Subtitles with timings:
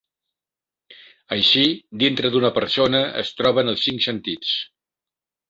[1.37, 1.65] Així
[2.05, 4.57] dintre d'una persona es troben els cinc sentits.